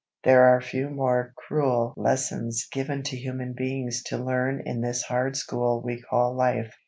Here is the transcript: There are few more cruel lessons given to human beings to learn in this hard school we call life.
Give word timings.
There 0.23 0.45
are 0.45 0.59
few 0.59 0.89
more 0.89 1.31
cruel 1.37 1.93
lessons 1.95 2.67
given 2.73 3.03
to 3.03 3.15
human 3.15 3.53
beings 3.53 4.01
to 4.07 4.17
learn 4.17 4.59
in 4.65 4.81
this 4.81 5.03
hard 5.03 5.37
school 5.37 5.79
we 5.85 6.01
call 6.01 6.33
life. 6.35 6.73